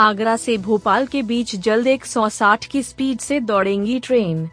आगरा 0.00 0.36
से 0.36 0.56
भोपाल 0.58 1.06
के 1.06 1.22
बीच 1.22 1.54
जल्द 1.56 1.86
160 1.86 2.64
की 2.64 2.82
स्पीड 2.82 3.18
से 3.18 3.40
दौड़ेंगी 3.40 3.98
ट्रेन 4.00 4.48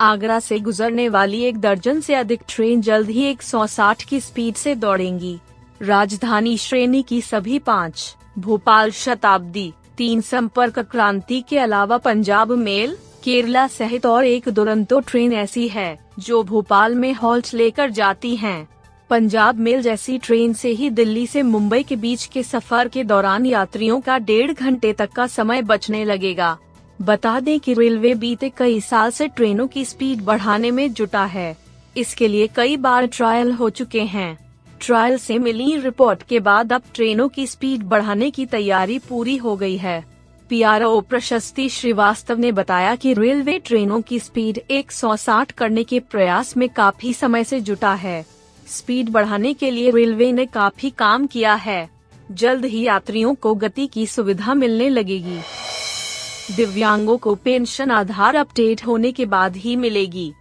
आगरा 0.00 0.38
से 0.40 0.58
गुजरने 0.58 1.08
वाली 1.08 1.40
एक 1.42 1.58
दर्जन 1.58 2.00
से 2.00 2.14
अधिक 2.14 2.40
ट्रेन 2.48 2.80
जल्द 2.80 3.10
ही 3.10 3.24
160 3.34 4.02
की 4.02 4.20
स्पीड 4.20 4.54
से 4.54 4.74
दौड़ेंगी 4.74 5.38
राजधानी 5.82 6.56
श्रेणी 6.56 7.02
की 7.02 7.20
सभी 7.22 7.58
पाँच, 7.58 8.16
भोपाल 8.38 8.90
शताब्दी, 8.90 9.72
तीन 9.96 10.20
संपर्क 10.20 10.78
क्रांति 10.78 11.40
के 11.40 11.58
अलावा 11.58 11.98
पंजाब 11.98 12.52
मेल, 12.52 12.96
केरला 13.24 13.66
सहित 13.68 14.06
और 14.06 14.24
एक 14.24 14.48
दुरंतो 14.48 15.00
ट्रेन 15.00 15.32
ऐसी 15.32 15.68
है, 15.68 15.98
जो 16.18 16.42
भोपाल 16.42 16.94
में 16.94 17.12
हॉल्ट 17.14 17.54
लेकर 17.54 17.90
जाती 17.90 18.36
हैं। 18.36 18.68
पंजाब 19.10 19.58
मेल 19.58 19.82
जैसी 19.82 20.18
ट्रेन 20.18 20.52
से 20.52 20.68
ही 20.68 20.88
दिल्ली 20.90 21.26
से 21.26 21.42
मुंबई 21.42 21.82
के 21.82 21.96
बीच 21.96 22.24
के 22.26 22.42
सफ़र 22.42 22.88
के 22.88 23.04
दौरान 23.04 23.46
यात्रियों 23.46 24.00
का 24.00 24.18
डेढ़ 24.18 24.52
घंटे 24.52 24.92
तक 24.92 25.12
का 25.12 25.26
समय 25.26 25.62
बचने 25.62 26.04
लगेगा। 26.04 26.56
बता 27.02 27.40
दें 27.40 27.60
कि 27.60 27.74
रेलवे 27.74 28.14
बीते 28.14 28.48
कई 28.48 28.80
साल 28.80 29.10
से 29.10 29.28
ट्रेनों 29.28 29.66
की 29.66 29.84
स्पीड 29.84 30.22
बढ़ाने 30.22 30.70
में 30.70 30.92
जुटा 30.92 31.24
है। 31.24 31.56
इसके 31.96 32.28
लिए 32.28 32.46
कई 32.46 32.76
बार 32.76 33.06
ट्रायल 33.06 33.52
हो 33.52 33.70
चुके 33.70 34.02
हैं। 34.02 34.38
ट्रायल 34.80 35.18
से 35.18 35.38
मिली 35.38 35.76
रिपोर्ट 35.76 36.22
के 36.22 36.40
बाद 36.40 36.72
अब 36.72 36.82
ट्रेनों 36.94 37.28
की 37.28 37.46
स्पीड 37.46 37.82
बढ़ाने 37.82 38.30
की 38.30 38.46
तैयारी 38.46 38.98
पूरी 38.98 39.36
हो 39.36 39.56
गई 39.56 39.76
है। 39.76 40.04
पीआरओ 40.48 41.00
प्रशस्ति 41.00 41.68
श्रीवास्तव 41.68 42.38
ने 42.38 42.52
बताया 42.52 42.94
कि 42.96 43.14
रेलवे 43.14 43.58
ट्रेनों 43.58 44.00
की 44.00 44.18
स्पीड 44.18 44.60
160 44.70 45.52
करने 45.52 45.84
के 45.84 46.00
प्रयास 46.00 46.56
में 46.56 46.68
काफ़ी 46.68 47.12
समय 47.12 47.44
से 47.44 47.60
जुटा 47.60 47.94
है। 47.94 48.33
स्पीड 48.68 49.10
बढ़ाने 49.10 49.54
के 49.54 49.70
लिए 49.70 49.90
रेलवे 49.90 50.32
ने 50.32 50.46
काफ़ी 50.46 50.90
काम 50.90 51.26
किया 51.26 51.54
है। 51.54 51.88
जल्द 52.32 52.64
ही 52.64 52.82
यात्रियों 52.82 53.34
को 53.34 53.54
गति 53.54 53.86
की 53.86 54.06
सुविधा 54.06 54.54
मिलने 54.54 54.88
लगेगी। 54.88 55.38
दिव्यांगों 56.56 57.16
को 57.16 57.34
पेंशन 57.34 57.90
आधार 57.90 58.36
अपडेट 58.36 58.86
होने 58.86 59.12
के 59.12 59.24
बाद 59.26 59.56
ही 59.56 59.76
मिलेगी। 59.76 60.32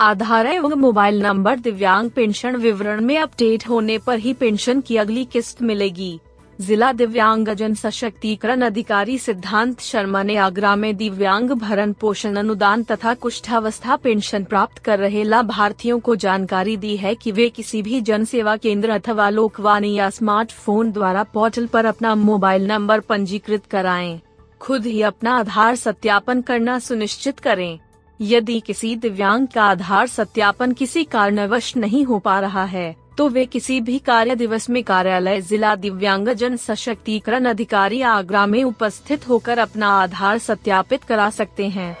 आधार 0.00 0.46
एवं 0.46 0.74
मोबाइल 0.74 1.20
नंबर 1.20 1.58
दिव्यांग 1.58 2.10
पेंशन 2.10 2.56
विवरण 2.56 3.00
में 3.00 3.18
अपडेट 3.18 3.68
होने 3.68 3.98
पर 3.98 4.18
ही 4.18 4.32
पेंशन 4.32 4.80
की 4.80 4.96
अगली 4.96 5.24
किस्त 5.24 5.62
मिलेगी। 5.62 6.18
जिला 6.60 6.90
दिव्यांगजन 6.92 7.72
सशक्तिकरण 7.74 8.62
अधिकारी 8.64 9.16
सिद्धांत 9.18 9.80
शर्मा 9.80 10.22
ने 10.22 10.36
आगरा 10.36 10.74
में 10.76 10.96
दिव्यांग 10.96 11.50
भरण 11.50 11.92
पोषण 11.92 12.36
अनुदान 12.36 12.82
तथा 12.82 13.14
कुष्ठावस्था 13.14 13.96
पेंशन 13.96 14.44
प्राप्त 14.44 14.78
कर 14.78 14.98
रहे 14.98 15.24
लाभार्थियों 15.24 15.98
को 16.00 16.14
जानकारी 16.16 16.76
दी 16.76 16.96
है 16.96 17.14
कि 17.14 17.32
वे 17.32 17.48
किसी 17.48 17.82
भी 17.82 18.00
जन 18.00 18.24
सेवा 18.24 18.56
केंद्र 18.56 18.90
अथवा 18.90 19.28
लोकवाणी 19.30 19.94
या 19.94 20.10
स्मार्टफ़ोन 20.10 20.92
द्वारा 20.92 21.22
पोर्टल 21.22 21.66
पर 21.66 21.86
अपना 21.86 22.14
मोबाइल 22.14 22.66
नंबर 22.66 23.00
पंजीकृत 23.00 23.66
कराएँ। 23.66 24.20
खुद 24.60 24.86
ही 24.86 25.02
अपना 25.02 25.32
आधार 25.32 25.76
सत्यापन 25.76 26.40
करना 26.40 26.78
सुनिश्चित 26.78 27.38
करें 27.38 27.78
यदि 28.20 28.60
किसी 28.60 28.96
दिव्यांग 28.96 29.46
का 29.46 29.62
आधार 29.62 30.06
सत्यापन 30.06 30.72
किसी 30.72 31.04
कारणवश 31.04 31.76
नहीं 31.76 32.04
हो 32.04 32.18
पा 32.18 32.40
रहा 32.40 32.64
है 32.64 32.94
तो 33.18 33.28
वे 33.28 33.44
किसी 33.46 33.80
भी 33.80 33.98
कार्य 33.98 34.34
दिवस 34.34 34.68
में 34.70 34.82
कार्यालय, 34.84 35.40
जिला 35.40 35.74
दिव्यांग 35.76 36.28
जन 36.28 36.56
सशक्तिकरण 36.56 37.44
अधिकारी 37.44 38.00
आगरा 38.02 38.46
में 38.46 38.62
उपस्थित 38.64 39.28
होकर 39.28 39.58
अपना 39.58 39.88
आधार 39.88 40.38
सत्यापित 40.38 41.04
करा 41.04 41.30
सकते 41.30 41.68
हैं। 41.68 41.96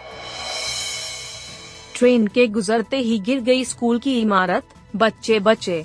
ट्रेन 1.94 2.26
के 2.26 2.46
गुजरते 2.46 2.96
ही 2.96 3.18
गिर 3.18 3.40
गई 3.40 3.64
स्कूल 3.64 3.98
की 3.98 4.20
इमारत, 4.20 4.64
बच्चे 4.96 5.38
बचे। 5.40 5.84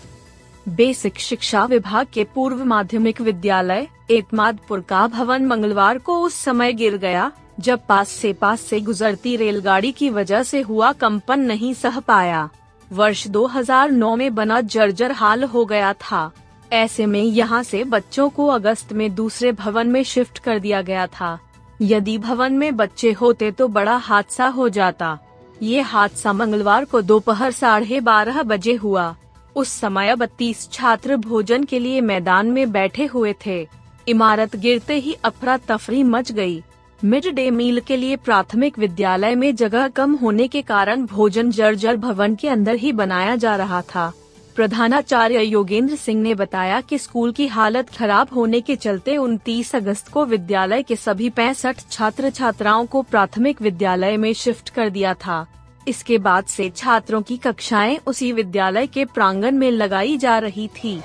बेसिक 0.69 1.19
शिक्षा 1.19 1.66
विभाग 1.66 2.07
के 2.13 2.23
पूर्व 2.23 2.63
माध्यमिक 2.66 3.22
विद्यालय 3.22 3.88
एतमादपुर 4.11 4.81
का 4.81 5.07
भवन 5.07 5.46
मंगलवार 5.46 5.97
को 5.97 6.19
उस 6.19 6.35
समय 6.35 6.73
गिर 6.73 6.97
गया, 6.97 7.31
जब 7.59 7.79
पास 7.90 8.09
से 8.09 8.34
पास 8.34 8.61
से 8.61 8.79
गुजरती 8.79 9.35
रेलगाड़ी 9.35 9.91
की 9.91 10.09
वजह 10.09 10.44
से 10.44 10.61
हुआ 10.61 10.91
कंपन 10.91 11.40
नहीं 11.40 11.73
सह 11.73 12.00
पाया। 12.00 12.50
वर्ष 12.92 13.28
2009 13.28 14.16
में 14.16 14.36
बना 14.36 14.60
जर्जर 14.62 15.12
हाल 15.12 15.44
हो 15.44 15.66
गया 15.66 15.94
था। 15.94 16.32
ऐसे 16.72 17.06
में 17.06 17.22
यहाँ 17.22 17.62
से 17.64 17.84
बच्चों 17.84 18.30
को 18.30 18.48
अगस्त 18.48 18.94
में 18.94 19.14
दूसरे 19.16 19.52
भवन 19.52 19.88
में 19.88 20.04
शिफ्ट 20.04 20.40
कर 20.40 20.60
दिया 20.60 20.82
गया 20.82 21.08
था। 21.08 21.38
यदि 21.82 22.18
भवन 22.18 22.54
में 22.54 22.76
बच्चे 22.78 23.12
होते 23.12 23.52
तो 23.52 23.68
बड़ा 23.68 23.96
हादसा 23.96 24.48
हो 24.48 24.70
जाता। 24.70 25.18
ये 25.62 25.82
हादसा 25.82 26.34
मंगलवार 26.34 26.86
को 26.86 27.02
दोपहर 27.02 27.52
साढ़े 27.52 28.00
बारह 28.00 28.42
बजे 28.44 28.74
हुआ। 28.74 29.16
उस 29.56 29.70
समय 29.70 30.16
बत्तीस 30.16 30.70
छात्र 30.72 31.16
भोजन 31.18 31.64
के 31.64 31.80
लिए 31.80 32.02
मैदान 32.02 32.48
में 32.48 32.72
बैठे 32.72 33.06
हुए 33.06 33.36
थे। 33.46 33.68
इमारत 34.08 34.56
गिरते 34.56 34.96
ही 34.96 35.14
अफरा 35.14 35.58
तफरी 35.58 36.04
मच 36.04 36.32
गई। 36.32 36.64
मिड 37.04 37.28
डे 37.36 37.52
मील 37.52 37.80
के 37.80 37.98
लिए 37.98 38.16
प्राथमिक 38.16 38.80
विद्यालय 38.80 39.36
में 39.36 39.56
जगह 39.56 39.88
कम 39.88 40.16
होने 40.16 40.48
के 40.48 40.62
कारण 40.62 41.06
भोजन 41.06 41.52
जर्जर 41.52 41.98
भवन 41.98 42.36
के 42.36 42.48
अंदर 42.48 42.76
ही 42.76 42.92
बनाया 42.92 43.36
जा 43.36 43.56
रहा 43.56 43.82
था। 43.82 44.12
प्रधानाचार्य 44.56 45.42
योगेंद्र 45.42 45.96
सिंह 45.96 46.22
ने 46.22 46.36
बताया 46.36 46.82
कि 46.82 46.98
स्कूल 46.98 47.32
की 47.32 47.48
हालत 47.48 47.90
खराब 47.90 48.28
होने 48.36 48.62
के 48.62 48.76
चलते 48.76 49.18
29 49.18 49.76
अगस्त 49.76 50.08
को 50.08 50.26
विद्यालय 50.26 50.84
के 50.84 50.96
सभी 50.96 51.30
पैंसठ 51.30 51.78
छात्र 51.92 52.30
छात्राओं 52.30 52.86
को 52.86 53.02
प्राथमिक 53.02 53.62
विद्यालय 53.62 54.18
में 54.18 54.34
शिफ्ट 54.34 54.70
कर 54.70 54.90
दिया 54.90 55.14
था। 55.14 55.46
इसके 55.88 56.18
बाद 56.18 56.44
से 56.44 56.70
छात्रों 56.70 57.22
की 57.22 57.38
कक्षाएँ 57.38 58.00
उसी 58.08 58.32
विद्यालय 58.32 58.88
के 58.88 59.06
प्रांगण 59.06 59.52
में 59.52 59.72
लगाई 59.72 60.18
जा 60.18 60.40
रही 60.40 60.68
थी। 60.68 61.02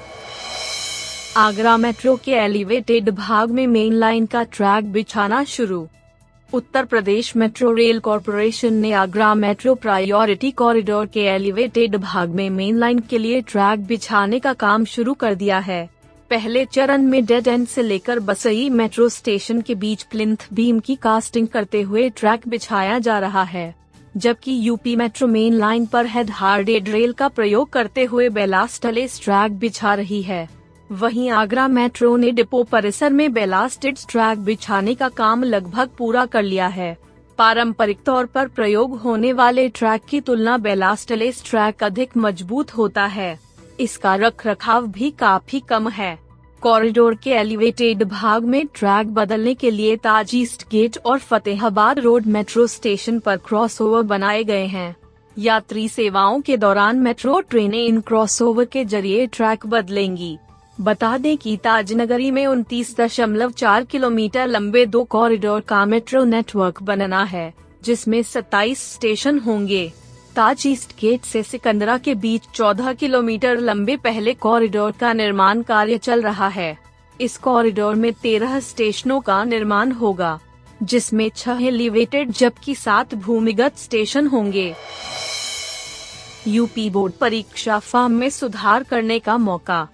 आगरा 1.36 1.76
मेट्रो 1.76 2.14
के 2.16 2.32
एलिवेटेड 2.32 3.08
भाग 3.10 3.50
में 3.50 3.66
मेन 3.66 3.92
लाइन 3.92 4.26
का 4.26 4.42
ट्रैक 4.44 4.92
बिछाना 4.92 5.42
शुरू। 5.44 5.86
Uttar 6.50 6.84
Pradesh 6.84 7.34
metro 7.36 7.72
rail 7.72 7.98
corporation 8.00 8.74
ने 8.74 8.92
आगरा 8.92 9.34
मेट्रो 9.34 9.74
प्रायोरिटी 9.74 10.50
कॉरिडोर 10.52 11.06
के 11.06 11.24
एलिवेटेड 11.24 11.96
भाग 11.96 12.28
में 12.30 12.48
मेन 12.50 12.78
लाइन 12.78 12.98
के 13.00 13.18
लिए 13.18 13.40
ट्रैक 13.42 13.84
बिछाने 13.86 14.38
का 14.38 14.52
काम 14.54 14.84
शुरू 14.84 15.14
कर 15.14 15.34
दिया 15.34 15.58
है। 15.58 15.88
पहले 16.30 16.64
चरण 16.64 17.02
में 17.02 17.24
डेड 17.26 17.48
एंड 17.48 17.66
से 17.66 17.82
लेकर 17.82 18.20
बसई 18.20 18.68
मेट्रो 18.70 19.08
स्टेशन 19.08 19.60
के 19.60 19.74
बीच 19.74 20.02
प्लिंथ 20.02 20.48
बीम 20.52 20.80
की 20.80 20.96
कास्टिंग 21.02 21.48
करते 21.48 21.82
हुए 21.82 22.08
ट्रैक 22.10 22.48
बिछाया 22.48 22.98
जा 22.98 23.18
रहा 23.18 23.42
है, 23.44 23.74
जबकि 24.16 24.58
यूपी 24.60 24.96
मेट्रो 24.96 25.28
मेन 25.28 25.54
लाइन 25.54 25.86
पर 25.86 26.06
हेड 26.06 26.30
हार्डेड 26.32 26.88
रेल 26.88 27.12
का 27.12 27.28
प्रयोग 27.28 27.70
करते 27.70 28.04
हुए 28.04 28.28
बेलास्टलेस 28.30 29.20
ट्रैक 29.24 29.58
बिछा 29.58 29.94
रही 29.94 30.22
है। 30.22 30.48
वहीं 30.90 31.28
आगरा 31.30 31.66
मेट्रो 31.68 32.16
ने 32.16 32.30
डिपो 32.30 32.62
परिसर 32.62 33.12
में 33.12 33.32
बेलास्टेड 33.32 33.98
ट्रैक 34.08 34.38
बिछाने 34.38 34.94
का 34.94 35.08
काम 35.08 35.42
लगभग 35.44 35.88
पूरा 35.98 36.24
कर 36.26 36.42
लिया 36.42 36.66
है। 36.66 36.96
पारंपरिक 37.38 38.02
तौर 38.06 38.26
पर 38.26 38.48
प्रयोग 38.48 38.98
होने 39.00 39.32
वाले 39.32 39.68
ट्रैक 39.68 40.02
की 40.04 40.20
तुलना 40.20 40.56
बेलास्टलेस 40.58 41.42
ट्रैक 41.46 41.84
अधिक 41.84 42.16
मज़बूत 42.16 42.76
होता 42.76 43.06
है। 43.06 43.38
इसका 43.80 44.14
रख 44.14 44.46
रखाव 44.46 44.86
भी 44.86 45.10
काफ़ी 45.10 45.60
कम 45.60 45.88
है। 45.88 46.18
कॉरिडोर 46.62 47.14
के 47.14 47.30
एलिवेटेड 47.30 48.02
भाग 48.02 48.44
में 48.44 48.66
ट्रैक 48.74 49.14
बदलने 49.14 49.54
के 49.54 49.70
लिए 49.70 49.96
ताज 49.96 50.30
ईस्ट 50.34 50.64
गेट 50.70 50.98
और 51.06 51.18
फतेहाबाद 51.18 51.98
रोड 51.98 52.26
मेट्रो 52.26 52.66
स्टेशन 52.66 53.18
पर 53.18 53.36
क्रॉसओवर 53.36 54.02
बनाए 54.02 54.44
गए 54.44 54.66
हैं। 54.66 54.94
यात्री 55.36 55.88
सेवाओं 55.88 56.40
के 56.40 56.56
दौरान 56.56 56.98
मेट्रो 56.98 57.40
ट्रेनें 57.40 57.84
इन 57.84 58.00
क्रॉसओवर 58.00 58.64
के 58.64 58.84
ज़रिए 58.84 59.26
ट्रैक 59.26 59.66
बदलेंगी। 59.66 60.36
बता 60.80 61.18
दें 61.18 61.36
कि 61.38 61.56
ताजनगरी 61.56 62.30
में 62.30 62.46
उनतीस 62.46 62.96
दशमलव 62.96 63.50
चार 63.50 63.84
किलोमीटर 63.84 64.46
लंबे 64.46 64.86
दो 64.86 65.04
कॉरिडोर 65.04 65.60
का 65.60 65.84
मेट्रो 65.86 66.24
नेटवर्क 66.24 66.82
बनना 66.82 67.22
है, 67.24 67.54
जिसमें 67.84 68.22
27 68.22 68.82
स्टेशन 68.94 69.38
होंगे। 69.38 69.92
ताज 70.36 70.66
ईस्ट 70.66 70.92
गेट 71.00 71.22
से 71.22 71.42
सिकंदरा 71.42 71.98
के 71.98 72.14
बीच 72.14 72.42
14 72.54 72.92
किलोमीटर 72.92 73.58
लंबे 73.58 73.96
पहले 73.96 74.34
कॉरिडोर 74.34 74.92
का 74.92 75.12
निर्माण 75.12 75.62
कार्य 75.62 75.98
चल 75.98 76.22
रहा 76.22 76.48
है। 76.48 76.78
इस 77.20 77.38
कॉरिडोर 77.38 77.94
में 77.94 78.12
13 78.12 78.60
स्टेशनों 78.60 79.20
का 79.20 79.44
निर्माण 79.44 79.92
होगा, 79.92 80.38
जिसमें 80.82 81.30
छह 81.36 81.66
एलिवेटेड 81.66 82.30
जबकि 82.30 82.74
सात 82.74 83.14
भूमिगत 83.14 83.76
स्टेशन 83.76 84.26
होंगे। 84.26 84.74
यूपी 86.46 86.90
बोर्ड 86.90 87.12
परीक्षा 87.12 87.78
फॉर्म 87.78 88.12
में 88.12 88.30
सुधार 88.30 88.82
करने 88.82 89.18
का 89.18 89.36
मौका 89.38 89.88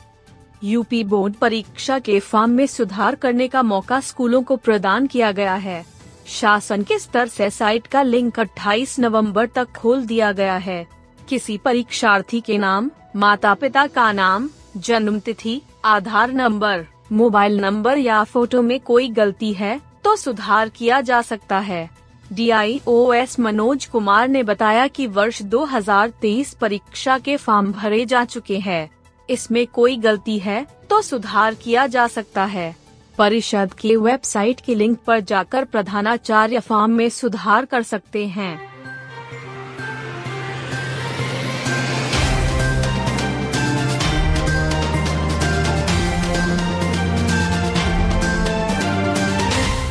यूपी 0.62 1.02
बोर्ड 1.04 1.34
परीक्षा 1.34 1.98
के 1.98 2.18
फॉर्म 2.20 2.50
में 2.50 2.66
सुधार 2.66 3.14
करने 3.14 3.48
का 3.48 3.62
मौका 3.62 4.00
स्कूलों 4.00 4.42
को 4.42 4.56
प्रदान 4.56 5.06
किया 5.06 5.30
गया 5.32 5.54
है। 5.54 5.84
शासन 6.26 6.82
के 6.82 6.98
स्तर 6.98 7.28
से 7.28 7.50
साइट 7.50 7.86
का 7.86 8.02
लिंक 8.02 8.40
28 8.40 8.98
नवंबर 8.98 9.46
तक 9.46 9.68
खोल 9.72 10.04
दिया 10.06 10.32
गया 10.32 10.56
है। 10.56 10.86
किसी 11.28 11.56
परीक्षार्थी 11.58 12.40
के 12.40 12.58
नाम 12.58 12.90
माता 13.16 13.54
पिता 13.54 13.86
का 13.86 14.10
नाम 14.12 14.50
जन्म 14.76 15.18
तिथि 15.18 15.60
आधार 15.84 16.32
नंबर, 16.32 16.86
मोबाइल 17.12 17.60
नंबर 17.60 17.98
या 17.98 18.22
फ़ोटो 18.24 18.62
में 18.62 18.78
कोई 18.80 19.08
गलती 19.08 19.52
है 19.52 19.80
तो 20.04 20.16
सुधार 20.16 20.68
किया 20.68 21.00
जा 21.00 21.22
सकता 21.22 21.58
है। 21.58 21.88
डीआईओएस 22.32 23.38
मनोज 23.40 23.86
कुमार 23.86 24.28
ने 24.28 24.42
बताया 24.42 24.86
कि 24.86 25.06
वर्ष 25.06 25.42
2023 25.42 26.54
परीक्षा 26.54 27.18
के 27.18 27.36
फॉर्म 27.36 27.72
भरे 27.72 28.04
जा 28.06 28.24
चुके 28.24 28.58
हैं। 28.58 28.88
इसमें 29.30 29.66
कोई 29.66 29.96
गलती 29.96 30.38
है 30.38 30.66
तो 30.90 31.02
सुधार 31.02 31.54
किया 31.54 31.86
जा 31.86 32.06
सकता 32.06 32.44
है। 32.44 32.74
परिषद 33.18 33.72
के 33.72 33.96
वेबसाइट 33.96 34.60
के 34.60 34.74
लिंक 34.74 34.98
पर 34.98 35.20
जाकर 35.20 35.64
प्रधानाचार्य 35.64 36.60
फॉर्म 36.60 36.92
में 36.92 37.08
सुधार 37.08 37.64
कर 37.64 37.82
सकते 37.82 38.26
हैं। 38.26 38.70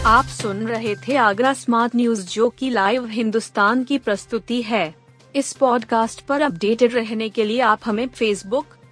आप 0.05 0.25
सुन 0.25 0.65
रहे 0.67 0.95
थे 0.95 1.15
आगरा 1.15 1.53
स्मार्ट 1.53 1.95
न्यूज़ 1.95 2.27
जो 2.27 2.49
की 2.49 2.69
लाइव 2.69 3.05
हिंदुस्तान 3.05 3.83
की 3.83 3.97
प्रस्तुति 3.97 4.61
है। 4.61 4.95
इस 5.35 5.51
पॉडकास्ट 5.53 6.21
पर 6.21 6.41
अपडेटेड 6.41 6.93
रहने 6.93 7.29
के 7.29 7.43
लिए 7.43 7.59
आप 7.61 7.79
हमें 7.85 8.07
फेसबुक 8.07 8.65